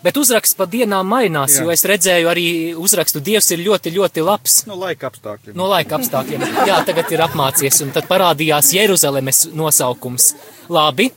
Bet 0.00 0.16
uzraksts 0.16 0.56
pa 0.56 0.64
dienām 0.64 1.04
mainās, 1.12 1.58
Jā. 1.58 1.66
jo 1.66 1.72
es 1.74 1.82
redzēju 1.84 2.28
arī 2.30 2.44
uzrakstu 2.80 3.20
Dievs 3.20 3.50
ir 3.52 3.60
ļoti, 3.66 3.92
ļoti 3.98 4.24
labs. 4.24 4.54
No 4.70 4.78
laika 4.80 5.10
apstākļiem. 5.10 5.52
No 5.60 5.66
laika 5.68 5.98
apstākļiem. 5.98 6.46
Jā, 6.70 6.78
tagad 6.88 7.12
ir 7.12 7.20
apmācies, 7.26 7.82
un 7.84 7.92
tad 7.92 8.08
parādījās 8.08 8.72
Jeruzalemes 8.72 9.42
nosaukums. 9.52 10.30
Labi, 10.72 11.10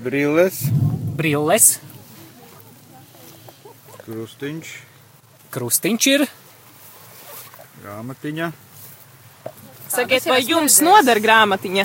Brilles, 0.00 0.62
brilles, 1.16 1.78
krustiņš, 4.02 4.70
krustiņš 5.54 6.06
ir. 6.12 6.26
grāmatiņa. 7.82 8.52
Sakiet, 9.92 10.24
vai 10.26 10.40
jums 10.46 10.78
noder 10.84 11.20
grāmatiņa? 11.20 11.84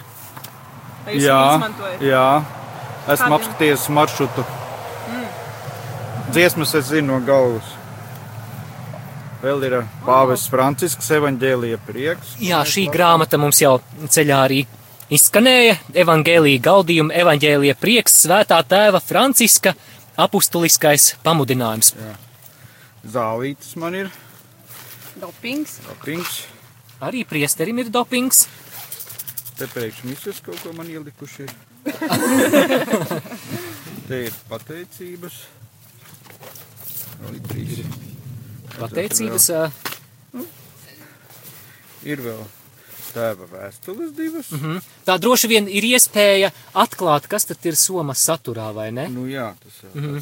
Vai 1.05 1.15
jūs 1.17 1.25
Jā, 1.25 1.41
jā. 2.03 2.27
Esmu 3.07 3.23
Kādiem? 3.23 3.35
apskatījis 3.37 3.89
maršrutu. 3.95 4.45
Dziesmas 6.31 6.73
es 6.75 6.89
zinu 6.91 7.13
no 7.15 7.19
galvas. 7.25 7.67
Vēl 9.41 9.63
ir 9.63 9.75
Pāvests 10.03 10.49
Francisks, 10.51 11.07
evaņģēlija 11.15 11.77
prieks. 11.87 12.33
Jā, 12.43 12.63
šī 12.67 12.87
grāmata 12.91 13.37
mums 13.39 13.61
jau 13.61 13.77
ceļā 14.09 14.39
arī 14.47 14.63
izskanēja. 15.13 15.77
Evangelija 15.97 16.59
gaudījuma, 16.67 17.13
evanģēlija 17.23 17.75
prieks, 17.79 18.13
svētā 18.25 18.59
tēva 18.67 18.99
Franciska 19.03 19.73
apustuliskais 20.19 21.13
pamudinājums. 21.25 21.93
Zālītis 23.07 23.75
man 23.79 23.95
ir. 23.95 24.09
Dopings. 25.21 25.79
Dopings. 25.87 26.41
Arī 27.01 27.23
priesterim 27.29 27.79
ir 27.81 27.89
dopings. 27.93 28.47
Te 29.57 29.65
priekš 29.69 30.03
misijas 30.05 30.41
kaut 30.45 30.59
ko 30.61 30.73
man 30.77 30.87
ielikuši. 30.89 31.43
ir. 31.47 31.51
Te 34.07 34.15
ir 34.27 34.33
pateicības. 34.49 35.35
Vēl 37.21 37.33
ir 37.39 37.43
trīs. 37.49 37.71
Pateicības. 38.77 39.45
ā, 39.57 39.59
Ir 42.07 42.21
vēl 42.21 42.43
tēva 43.17 43.49
vēstules 43.55 44.13
divas. 44.17 44.51
Mm 44.53 44.61
mhm. 44.61 44.85
Tā 45.09 45.17
droši 45.23 45.49
vien 45.55 45.67
ir 45.69 45.89
iespēja 45.93 46.53
atklāt, 46.77 47.27
kas 47.31 47.49
tad 47.49 47.65
ir 47.65 47.75
somas 47.79 48.21
saturā, 48.29 48.69
vai 48.77 48.91
ne? 48.91 49.07
Nu 49.09 49.25
jā, 49.31 49.49
tas 49.63 49.81
ir 49.83 49.97
Mhm. 50.01 50.21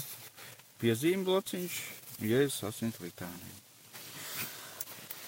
piezīme 0.81 1.23
blociņš, 1.27 1.75
Jēzus 2.23 2.63
asins 2.69 2.95
litānī. 3.03 3.51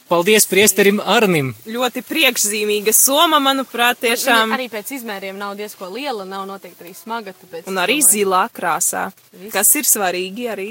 Paldies 0.08 0.46
priesterim 0.48 1.02
Arnim! 1.04 1.50
Ļoti 1.68 2.00
priekšzīmīga 2.08 2.94
soma, 2.96 3.42
manuprāt, 3.44 4.00
tiešām. 4.06 4.54
Arī 4.56 4.70
pēc 4.72 4.94
izmēriem 4.96 5.36
nav 5.36 5.58
diezko 5.60 5.90
liela, 5.92 6.24
nav 6.24 6.46
noteikti 6.48 6.86
arī 6.86 6.94
smaga. 6.96 7.34
Un 7.68 7.76
arī 7.82 7.98
zilā 8.00 8.46
krāsā, 8.56 9.10
Viss. 9.34 9.52
kas 9.52 9.74
ir 9.76 9.84
svarīgi 9.84 10.48
arī. 10.54 10.70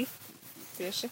Tieši. 0.79 1.11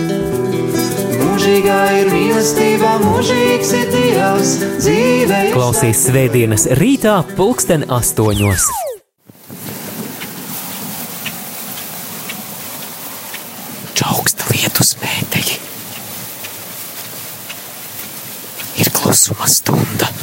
Mūžīgā 1.41 1.75
ir 1.97 2.09
mīlestība, 2.13 2.89
mūžīgs 3.01 3.71
ir 3.73 3.87
Dievs, 3.89 4.51
dzīve 4.77 5.39
ir 5.47 5.55
Klausies 5.55 6.03
svētdienas 6.05 6.67
rītā, 6.77 7.15
pulksten 7.33 7.87
astoņos. 7.89 8.67
Čauksta 13.97 14.53
lietus 14.53 14.93
mēteļi. 15.01 15.57
Ir 18.85 18.93
klusuma 19.01 19.49
stunda. 19.49 20.13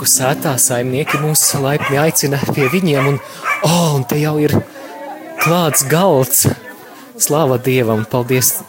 Lauku 0.00 0.08
sētā 0.08 0.54
saimnieki 0.56 1.18
mūs 1.20 1.42
laipni 1.60 1.98
aicina 2.00 2.38
pie 2.54 2.70
viņiem, 2.72 3.04
un, 3.04 3.18
oh, 3.68 3.96
un 3.98 4.04
te 4.08 4.16
jau 4.16 4.38
ir 4.40 4.54
klāts 5.42 5.84
galds. 5.90 6.46
Slāva 7.20 7.58
Dievam, 7.60 8.06
paldies 8.08 8.62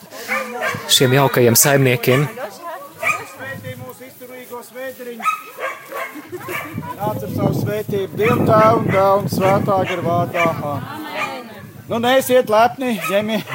šiem 0.91 1.13
jaukajiem 1.15 1.55
saimniekiem. 1.55 2.27
Nāc 6.99 7.23
ar 7.23 7.31
savu 7.31 7.53
svētību, 7.61 8.11
Dievu 8.19 8.43
tēvu 8.51 8.81
un 8.81 8.91
dēlu 8.91 9.23
un 9.23 9.31
svētā 9.31 9.79
gara 9.87 10.03
vārdā. 10.03 10.45
Nu, 11.87 11.99
neesiet 12.03 12.51
lepni, 12.51 12.97
ņemiet. 13.07 13.47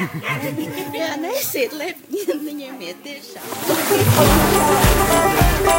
Jā, 1.37 1.43
nesiet 1.43 1.73
lepni, 1.77 2.23
ņemiet 2.61 2.97
tiešām. 3.05 3.45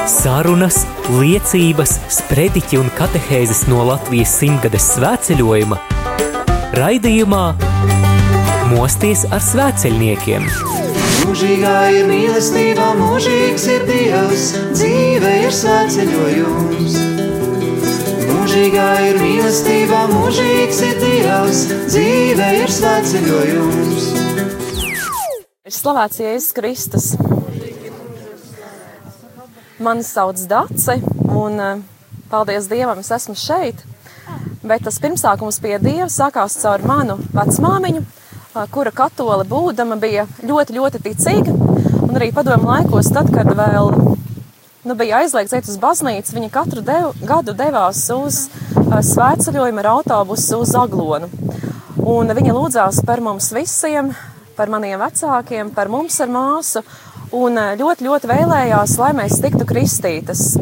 Sarunas, 0.09 0.85
liecības, 1.19 1.97
sprediķi 2.15 2.79
un 2.79 2.91
katehēzes 2.95 3.65
no 3.71 3.83
Latvijas 3.89 4.37
simtgades 4.39 4.87
svētceļojuma 4.95 5.81
raidījumā 6.79 7.45
Mosties 8.69 9.25
ar 9.33 9.43
svētceļniekiem. 9.43 10.47
Mūžīgā 11.27 11.77
ir 11.97 12.07
mīlestība, 12.07 12.93
mūžīgs 13.01 13.67
ir 13.73 13.83
Dievs, 13.89 14.47
dzīve 14.77 15.35
ir 15.49 15.53
svētceļojums. 15.59 17.01
Mūžīgā 18.29 18.89
ir 19.11 19.21
mīlestība, 19.25 20.07
mūžīgs 20.15 20.81
ir 20.93 20.97
Dievs, 21.03 21.67
dzīve 21.91 22.55
ir 22.63 22.79
svētceļojums. 22.79 24.28
Slavēts 25.79 26.19
Jēzus 26.19 26.55
Kristus. 26.57 27.05
Mani 29.79 30.03
sauc 30.03 30.41
Dace, 30.51 30.97
un 31.31 31.61
eh, 31.63 31.83
paldies 32.33 32.67
Dievam, 32.67 32.99
es 32.99 33.13
esmu 33.15 33.37
šeit. 33.39 33.85
Bet 34.67 34.83
tas 34.83 34.99
pirmsākums 34.99 35.61
pie 35.63 35.77
Dieva 35.79 36.09
sākās 36.11 36.57
caur 36.65 36.83
manu 36.83 37.15
vecmāmiņu, 37.31 38.03
eh, 38.03 38.65
kura 38.75 38.91
katole 38.91 39.45
būdama 39.47 40.01
bija 40.03 40.25
ļoti, 40.43 40.75
ļoti 40.81 41.03
ticīga. 41.05 41.55
Un 42.09 42.19
arī 42.19 42.33
padomu 42.35 42.73
laikos, 42.73 43.13
tad, 43.15 43.31
kad 43.31 43.47
vēl 43.47 43.93
nu, 44.83 44.97
bija 44.99 45.21
aizliegts 45.21 45.55
iet 45.55 45.71
uz 45.71 45.79
baznīcu, 45.79 46.35
viņa 46.41 46.49
katru 46.57 46.83
dev, 46.83 47.13
gadu 47.23 47.55
devās 47.55 48.01
uz 48.17 48.41
uh, 48.49 48.99
svētceļojumu 49.13 49.85
ar 49.85 49.91
autobusu 49.93 50.59
uz 50.65 50.75
Aglonu. 50.81 51.31
Un 52.03 52.35
viņa 52.35 52.57
lūdzās 52.57 53.03
par 53.07 53.23
mums 53.23 53.53
visiem, 53.55 54.11
par 54.59 54.71
maniem 54.73 54.99
vecākiem, 54.99 55.71
par 55.75 55.91
mums 55.93 56.19
ar 56.25 56.33
māsu. 56.33 56.83
Un 57.37 57.61
ļoti, 57.79 58.07
ļoti 58.09 58.31
vēlējās, 58.31 58.97
lai 58.99 59.13
mēs 59.17 59.39
tiktu 59.45 59.67
kristītas. 59.69 60.57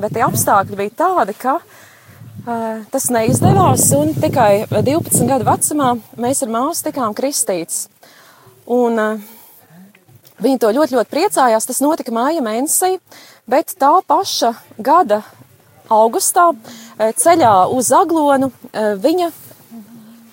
Bet 0.00 0.14
tie 0.16 0.24
apstākļi 0.24 0.78
bija 0.78 0.94
tādi, 1.02 1.34
ka 1.38 1.58
uh, 1.60 2.80
tas 2.90 3.08
neizdevās. 3.14 3.84
Un 3.98 4.14
tikai 4.16 4.66
12 4.72 5.28
gadu 5.28 5.46
vecumā 5.46 5.92
mēs 6.18 6.42
ar 6.46 6.54
māsu 6.54 6.88
tikām 6.88 7.16
kristītas. 7.18 7.86
Un, 8.64 8.98
uh, 8.98 9.26
viņi 10.42 10.62
to 10.64 10.72
ļoti, 10.74 10.96
ļoti 10.96 11.12
priecājās. 11.12 11.68
Tas 11.68 11.82
notika 11.84 12.14
māja 12.14 12.42
mēnesī, 12.44 12.96
bet 13.50 13.76
tā 13.78 13.92
paša 14.08 14.54
gada 14.78 15.22
augustā 15.88 16.50
ceļā 16.98 17.52
uz 17.72 17.88
Aglonu 17.96 18.50
viņa 18.74 19.30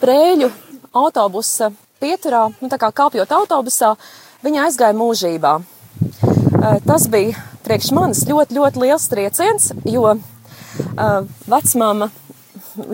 prēļu 0.02 0.50
autobusa 0.96 1.72
pieturā, 2.06 2.46
nu, 2.62 2.70
tā 2.70 2.80
kā 2.82 2.94
kāpjot 2.94 3.34
autobusā, 3.42 3.96
viņa 4.46 4.68
aizgāja 4.70 4.98
mūžībā. 4.98 5.58
Tas 6.86 7.10
bija 7.12 7.42
priekš 7.66 7.92
manis 7.98 8.24
ļoti, 8.30 8.56
ļoti 8.58 8.82
liels 8.86 9.10
trieciens, 9.10 9.72
jo 9.90 10.14
vecmāma, 11.50 12.10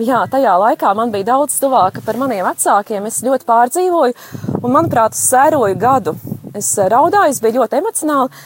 jā, 0.02 0.22
tajā 0.30 0.54
laikā 0.64 0.92
man 0.96 1.12
bija 1.12 1.32
daudz 1.32 1.58
tuvāka 1.62 2.02
par 2.04 2.18
maniem 2.20 2.44
vecākiem, 2.46 3.06
es 3.10 3.22
ļoti 3.26 3.48
pārdzīvoju, 3.48 4.16
un 4.62 4.74
manuprāt, 4.74 5.16
es 5.16 5.24
sēroju 5.32 5.78
gadu. 5.80 6.16
Es 6.56 6.68
raudāju, 6.76 7.32
es 7.32 7.40
biju 7.40 7.62
ļoti 7.62 7.78
emocionāli. 7.80 8.42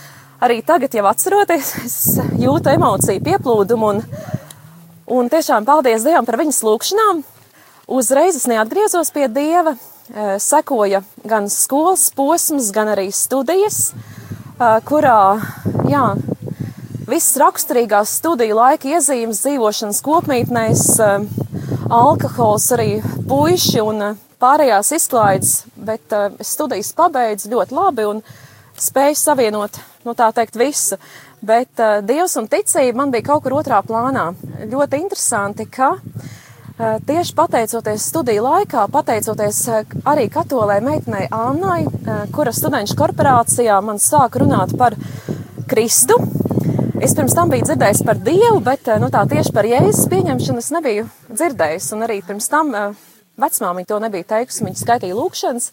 Arī 0.46 0.61
tagad, 0.62 0.94
jau 0.94 1.07
atceroties, 1.09 1.72
es 1.83 1.96
jūtu 2.38 2.70
emociju 2.74 3.22
pieplūdumu 3.24 3.88
un, 3.94 4.02
un 5.16 5.31
tiešām 5.33 5.66
paldies 5.66 6.05
Dievam 6.07 6.29
par 6.29 6.38
viņas 6.38 6.62
lūgšanām. 6.66 7.24
Uzreiz 7.96 8.38
es 8.38 8.46
neatgriezos 8.50 9.12
pie 9.14 9.26
Dieva, 9.33 9.76
sekoja 10.38 11.03
gan 11.25 11.49
skolas 11.51 12.11
posms, 12.14 12.71
gan 12.75 12.90
arī 12.92 13.09
studijas, 13.14 13.90
kurā 14.87 15.21
jā, 15.90 16.05
viss 17.09 17.37
raksturīgās 17.40 18.16
studiju 18.21 18.59
laika 18.59 18.90
iezīmes 18.97 19.42
dzīvošanas 19.45 20.03
kopmītnēs, 20.07 20.85
alkohols, 21.90 22.71
arī 22.77 22.90
puiši 23.29 23.83
un 23.85 24.09
pārējās 24.42 24.92
izklaides, 24.99 25.55
bet 25.77 26.14
studijas 26.45 26.92
pabeidzu 26.97 27.53
ļoti 27.53 27.77
labi 27.77 28.09
un 28.11 28.25
spēju 28.77 29.19
savienot, 29.19 29.79
nu 30.05 30.14
tā 30.14 30.31
teikt, 30.37 30.59
visu. 30.61 30.99
Bet 31.47 31.79
Dievs 32.09 32.35
un 32.40 32.49
ticība 32.51 33.03
man 33.03 33.12
bija 33.12 33.29
kaut 33.29 33.45
kur 33.45 33.59
otrā 33.59 33.83
plānā. 33.87 34.31
Ļoti 34.66 34.99
interesanti, 35.05 35.66
ka 35.71 35.92
uh, 35.95 36.33
tieši 36.76 37.32
pateicoties 37.34 38.04
studiju 38.04 38.42
laikā, 38.44 38.84
pateicoties 38.92 39.60
eh, 39.68 39.84
arī 40.04 40.26
katolē 40.32 40.80
meitenei 40.84 41.24
Annai, 41.32 41.86
eh, 41.86 42.26
kura 42.32 42.52
studenšu 42.52 42.96
korporācijā 42.98 43.78
man 43.82 43.96
sāka 43.96 44.42
runāt 44.42 44.76
par 44.76 44.96
Kristu. 45.68 46.18
Es 47.00 47.14
pirms 47.16 47.34
tam 47.36 47.48
biju 47.52 47.64
dzirdējis 47.64 48.02
par 48.04 48.20
Dievu, 48.20 48.60
bet 48.64 48.88
nu, 49.00 49.08
tā 49.12 49.24
tieši 49.28 49.52
par 49.56 49.68
Jēzus 49.68 50.08
pieņemšanu 50.12 50.60
es 50.60 50.70
nebiju 50.72 51.08
dzirdējis. 51.28 51.90
Un 51.96 52.04
arī 52.06 52.20
pirms 52.24 52.48
tam 52.48 52.72
vecmāmiņa 53.40 53.88
to 53.88 53.98
nebija 54.00 54.28
teikusi, 54.32 54.64
viņa 54.64 54.80
skaitīja 54.80 55.16
lūkšanas. 55.16 55.70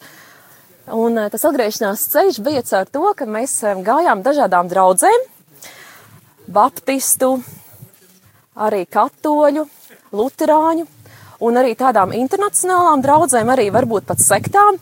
Un 0.92 1.16
tas 1.32 1.46
atgriešanās 1.48 2.08
ceļš 2.12 2.40
bija 2.44 2.64
caur 2.68 2.90
to, 2.92 3.04
ka 3.16 3.24
mēs 3.24 3.56
gājām 3.86 4.20
dažādām 4.24 4.68
draudzēm, 4.68 5.24
baptistu, 6.52 7.38
arī 8.52 8.84
katoļu, 8.84 9.64
luterāņu 10.12 10.84
un 11.44 11.60
arī 11.60 11.74
tādām 11.78 12.14
internacionālām 12.16 13.02
draudzēm, 13.04 13.50
arī 13.52 13.68
varbūt 13.74 14.08
pat 14.08 14.22
sektām. 14.22 14.78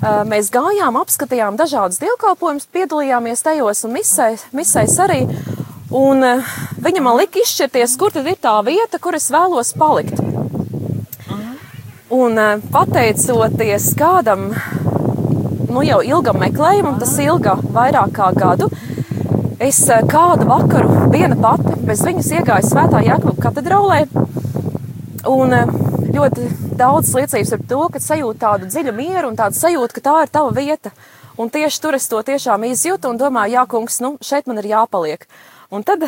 Mēs 0.00 0.48
gājām, 0.52 0.96
apskatījām 0.96 1.58
dažādus 1.60 2.00
dievkalpojumus, 2.00 2.68
piedalījāmies 2.72 3.44
tajos 3.44 3.84
un 3.84 3.94
misēs, 3.98 4.46
misēs 4.56 4.96
arī. 5.04 5.20
Un 5.90 6.24
viņa 6.80 7.02
man 7.04 7.18
lika 7.18 7.42
izšķirties, 7.42 7.96
kur 8.00 8.14
tad 8.14 8.28
ir 8.30 8.38
tā 8.40 8.54
vieta, 8.66 9.00
kur 9.02 9.18
es 9.18 9.28
vēlos 9.32 9.74
palikt. 9.76 10.22
Un 12.10 12.38
pateicoties 12.72 13.92
kādam, 13.98 14.48
nu 15.70 15.84
jau 15.86 16.00
ilgam 16.02 16.40
meklējumam, 16.42 16.96
tas 17.02 17.12
ilga 17.22 17.58
vairāk 17.74 18.16
kā 18.16 18.32
gadu, 18.34 18.70
es 19.60 19.84
kādu 20.10 20.48
vakaru 20.48 21.10
viena 21.12 21.36
pati 21.38 21.76
bez 21.90 22.02
viņas 22.06 22.32
iegāju 22.38 22.68
Svētā 22.70 23.02
Jākapa 23.02 23.48
katedrālē. 23.48 24.04
Un 25.28 25.54
ļoti 26.14 26.48
daudz 26.78 27.12
liecības 27.16 27.54
par 27.54 27.64
to, 27.72 27.80
ka 27.94 28.02
sajūta 28.02 28.40
tādu 28.44 28.68
dziļu 28.70 28.94
mieru 28.96 29.30
un 29.30 29.38
tādu 29.38 29.58
sajūtu, 29.58 29.96
ka 29.96 30.04
tā 30.06 30.16
ir 30.24 30.32
tava 30.34 30.52
vieta. 30.56 30.92
Un 31.40 31.48
tieši 31.52 31.80
tur 31.80 31.96
es 31.96 32.08
to 32.10 32.20
tiešām 32.26 32.66
izjūtu 32.68 33.08
un 33.08 33.20
domāju, 33.20 33.54
jā, 33.56 33.64
kungs, 33.70 34.00
nu, 34.04 34.16
šeit 34.24 34.50
man 34.50 34.60
ir 34.60 34.70
jāpaliek. 34.72 35.24
Un 35.72 35.86
tad, 35.86 36.04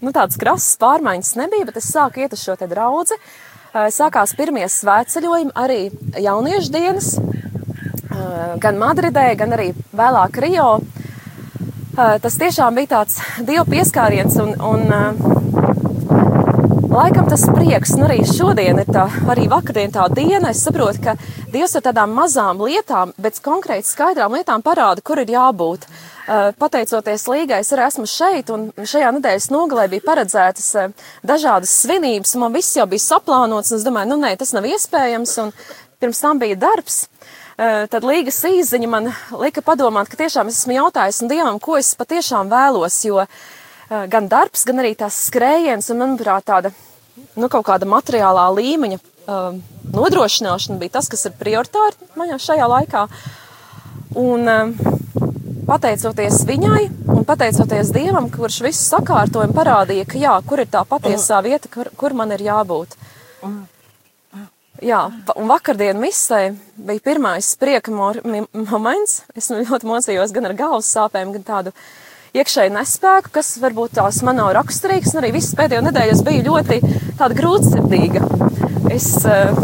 nu, 0.00 0.12
tādas 0.14 0.38
krasas 0.40 0.78
pārmaiņas 0.80 1.34
nebija, 1.40 1.68
bet 1.68 1.80
es 1.82 1.90
sāku 1.92 2.22
iet 2.22 2.36
uz 2.36 2.44
šo 2.44 2.56
te 2.56 2.68
draudzi. 2.70 3.18
Sākās 3.74 4.36
pirmie 4.38 4.64
svētceļojumi, 4.70 5.52
arī 5.58 5.90
jauniešu 6.22 6.70
dienas, 6.72 7.16
gan 8.62 8.78
Madridē, 8.78 9.32
gan 9.36 9.56
arī 9.56 9.72
vēlāk 9.92 10.38
Rio. 10.44 10.68
Tas 11.94 12.38
tiešām 12.38 12.78
bija 12.78 12.92
tāds 12.94 13.18
dievu 13.42 13.66
pieskāriens 13.74 14.38
un, 14.42 14.54
un 14.62 15.43
Laikam 16.94 17.26
tas 17.26 17.42
prieks, 17.50 17.96
nu 17.98 18.04
arī 18.06 18.20
šodien 18.22 18.76
ir 18.78 18.86
tā, 18.86 19.08
arī 19.32 19.48
vakardien 19.50 19.90
tā 19.90 20.04
diena. 20.14 20.52
Es 20.52 20.60
saprotu, 20.62 21.00
ka 21.02 21.14
Dievs 21.50 21.72
ar 21.74 21.82
tādām 21.82 22.12
mazām 22.14 22.60
lietām, 22.62 23.10
bet 23.18 23.40
konkrēti 23.42 23.88
skaidrām 23.88 24.36
lietām 24.36 24.62
parāda, 24.62 25.02
kur 25.02 25.18
ir 25.18 25.32
jābūt. 25.34 25.88
Uh, 25.88 26.52
pateicoties 26.54 27.26
līgai, 27.26 27.58
es 27.64 27.72
arī 27.74 27.88
esmu 27.88 28.06
šeit, 28.06 28.52
un 28.54 28.68
šajā 28.78 29.10
nedēļas 29.16 29.50
nogalē 29.50 29.88
bija 29.90 30.06
paredzētas 30.06 30.68
uh, 30.78 31.08
dažādas 31.26 31.74
svinības, 31.80 32.36
un 32.36 32.44
man 32.44 32.54
viss 32.54 32.78
jau 32.78 32.86
bija 32.86 33.02
saplānots, 33.08 33.74
un 33.74 33.82
es 33.82 33.88
domāju, 33.88 34.12
nu 34.12 34.20
nē, 34.22 34.30
tas 34.38 34.54
nav 34.54 34.70
iespējams, 34.70 35.34
un 35.42 35.50
pirms 35.98 36.22
tam 36.22 36.38
bija 36.44 36.60
darbs. 36.68 37.08
Uh, 37.58 37.90
tad 37.90 38.06
līgas 38.06 38.38
īziņa 38.46 38.94
man 38.94 39.10
lika 39.42 39.66
padomāt, 39.66 40.06
ka 40.14 40.22
tiešām 40.22 40.46
es 40.46 40.62
esmu 40.62 40.78
jautājis 40.78 41.24
Dievam, 41.26 41.58
ko 41.58 41.74
es 41.82 41.90
patiešām 41.98 42.54
vēlos, 42.54 43.02
jo 43.10 43.26
Eh, 43.26 43.52
gan 43.88 44.28
darbs, 44.32 44.64
gan 44.68 44.82
arī 44.82 44.94
tās 44.98 45.18
skrējiens 45.28 45.90
un, 45.92 46.02
manuprāt, 46.02 46.46
tāda 46.48 46.72
nu, 47.36 47.48
kaut 47.48 47.66
kāda 47.68 47.88
materiālā 47.88 48.46
līmeņa 48.56 48.98
um, 49.00 49.60
nodrošināšana 49.94 50.80
bija 50.80 50.96
tas, 50.98 51.10
kas 51.12 51.26
ir 51.28 51.36
prioritāri 51.38 52.12
man 52.18 52.34
šajā 52.40 52.68
laikā. 52.70 53.06
Un 54.20 54.48
um, 54.50 54.74
pateicoties 55.68 56.42
viņai 56.48 56.82
un 57.14 57.24
pateicoties 57.26 57.92
Dievam, 57.94 58.28
kurš 58.32 58.60
visu 58.66 58.82
sakārtoja 58.84 59.48
un 59.48 59.54
parādīja, 59.56 60.06
ka 60.08 60.20
jā, 60.20 60.34
kur 60.48 60.62
ir 60.62 60.70
tā 60.70 60.84
patiesā 60.88 61.40
vieta, 61.44 61.70
kur, 61.72 61.90
kur 61.98 62.16
man 62.16 62.34
ir 62.36 62.44
jābūt. 62.44 62.96
Jā, 64.84 65.04
un 65.38 65.48
vakardien 65.48 65.96
misē 66.02 66.48
bija 66.76 67.00
pirmais 67.04 67.52
prieka 67.56 67.92
moments. 67.94 69.22
Es 69.38 69.48
ļoti 69.54 69.88
mocījos 69.88 70.34
gan 70.34 70.50
ar 70.50 70.56
galvas 70.58 70.90
sāpēm, 70.90 71.30
gan 71.36 71.46
tādu 71.46 71.74
iekšēju 72.34 72.74
nespēku, 72.74 73.32
kas 73.34 73.54
varbūt 73.62 73.96
tās 74.00 74.22
man 74.26 74.40
nav 74.40 74.52
raksturīgs. 74.58 75.14
Un 75.14 75.22
arī 75.22 75.34
visas 75.36 75.54
pēdējo 75.58 75.84
nedēļu 75.86 76.16
es 76.16 76.24
biju 76.26 76.48
ļoti 76.48 76.80
tāda 77.20 77.38
grūtsirdīga. 77.38 78.24
Es, 78.94 79.08
eh, 79.24 79.54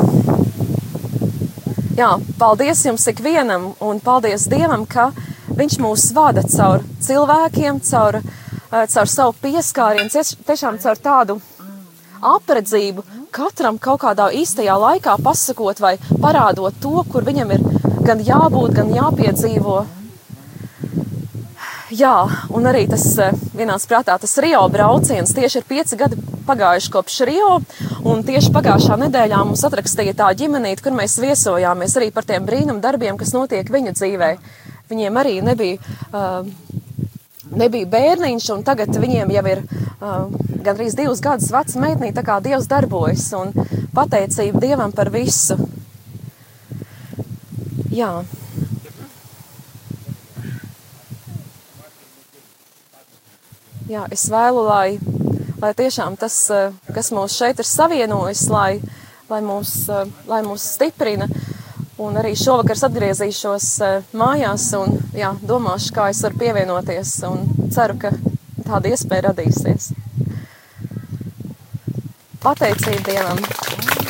jā, 1.98 2.12
paldies 2.38 2.86
jums 2.86 3.08
ikvienam 3.10 3.74
un 3.80 4.00
paldies 4.00 4.48
Dievam, 4.50 4.86
ka 4.86 5.10
Viņš 5.60 5.76
mūs 5.82 6.06
vada 6.16 6.40
caur 6.46 6.80
cilvēkiem, 7.04 7.80
caur, 7.84 8.16
eh, 8.16 8.86
caur 8.86 9.08
savu 9.12 9.34
pieskārienu, 9.42 10.08
tiešām 10.48 10.78
caur 10.80 10.96
tādu 10.96 11.40
apredzību, 12.22 13.04
katram 13.30 13.78
kaut 13.78 14.00
kādā 14.00 14.30
īstajā 14.32 14.76
laikā 14.80 15.18
pasakot 15.22 15.80
vai 15.80 15.98
parādot 16.22 16.72
to, 16.80 17.04
kur 17.12 17.22
viņam 17.28 17.52
ir 17.52 17.60
gan 18.06 18.24
jābūt, 18.24 18.74
gan 18.74 18.94
jāpiedzīvo. 18.94 19.99
Jā, 21.90 22.22
un 22.54 22.68
arī 22.70 22.84
tas 22.86 23.02
eh, 23.18 23.34
vienās 23.58 23.82
prātā, 23.90 24.14
tas 24.22 24.36
Rio 24.38 24.60
brauciens 24.70 25.32
tieši 25.34 25.58
ir 25.58 25.64
pieci 25.66 25.96
gadi 25.98 26.18
pagājuši 26.46 26.92
kopš 26.94 27.16
Rio, 27.26 27.56
un 28.06 28.22
tieši 28.26 28.52
pagājušā 28.54 28.98
nedēļā 29.00 29.40
mums 29.42 29.64
atrakstīja 29.66 30.14
tā 30.20 30.28
ģimenīte, 30.38 30.84
kur 30.84 30.94
mēs 30.94 31.18
viesojāmies 31.18 31.96
arī 31.98 32.12
par 32.14 32.28
tiem 32.28 32.46
brīnum 32.46 32.78
darbiem, 32.84 33.18
kas 33.18 33.34
notiek 33.34 33.66
viņu 33.66 33.96
dzīvē. 33.98 34.30
Viņiem 34.90 35.18
arī 35.18 35.36
nebija, 35.42 35.78
uh, 36.14 36.46
nebija 37.58 37.90
bērniņš, 37.90 38.48
un 38.54 38.64
tagad 38.66 38.94
viņiem 38.94 39.34
jau 39.34 39.44
ir 39.50 39.62
uh, 39.66 40.26
gandrīz 40.66 40.94
divus 40.98 41.22
gadus 41.22 41.50
veca 41.54 41.82
meitnī, 41.82 42.12
tā 42.14 42.22
kā 42.26 42.38
Dievs 42.42 42.70
darbojas, 42.70 43.26
un 43.38 43.50
pateicība 43.94 44.62
Dievam 44.62 44.94
par 44.94 45.10
visu. 45.14 45.58
Jā. 47.90 48.20
Jā, 53.90 54.04
es 54.14 54.28
vēlu, 54.30 54.60
lai, 54.68 55.00
lai 55.58 55.72
tiešām 55.74 56.14
tas, 56.18 56.34
eh, 56.54 56.70
kas 56.94 57.08
mūs 57.10 57.34
šeit 57.34 57.58
ir 57.58 57.66
savienojis, 57.66 58.44
lai, 58.48 58.80
lai, 59.28 59.40
mūs, 59.42 59.72
eh, 59.90 60.12
lai 60.30 60.42
mūs 60.46 60.62
stiprina. 60.76 61.26
Un 61.98 62.14
arī 62.14 62.36
šovakar 62.38 62.78
atgriezīšos 62.86 63.66
eh, 63.82 64.04
mājās 64.14 64.68
un 64.78 64.94
jā, 65.12 65.32
domāšu, 65.42 65.90
kā 65.96 66.06
es 66.10 66.22
varu 66.22 66.38
pievienoties. 66.38 67.16
Ceru, 67.74 67.98
ka 67.98 68.14
tāda 68.62 68.94
iespēja 68.94 69.32
radīsies. 69.32 69.90
Pateicība 72.46 73.02
Dievam! 73.10 74.09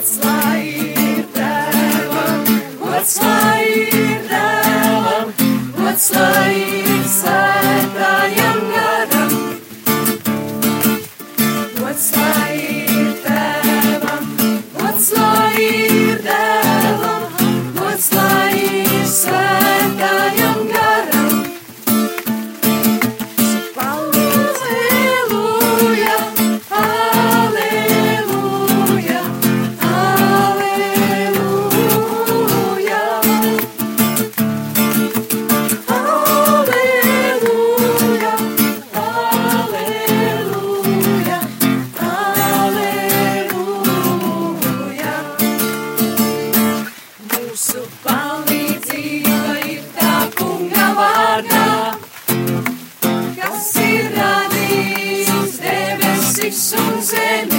Gods 0.00 0.24
lai 0.24 0.39
Susan 56.60 57.49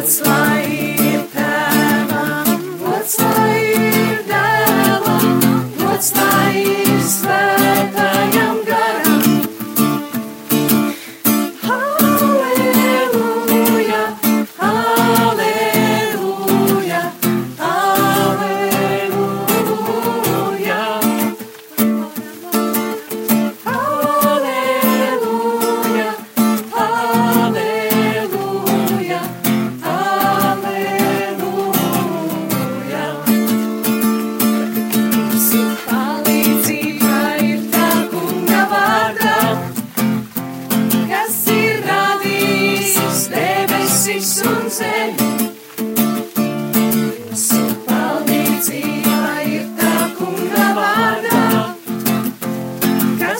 it's 0.00 0.20
like. 0.22 0.69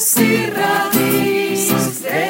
kas 0.01 0.15
ir 0.25 0.55
radījis 0.57 1.67
tevi. 2.01 2.30